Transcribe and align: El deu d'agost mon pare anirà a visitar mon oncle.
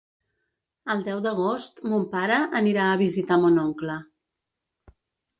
El 0.93 1.01
deu 1.07 1.19
d'agost 1.25 1.83
mon 1.91 2.07
pare 2.13 2.37
anirà 2.59 2.85
a 2.93 2.95
visitar 3.01 3.37
mon 3.43 3.59
oncle. 3.65 3.99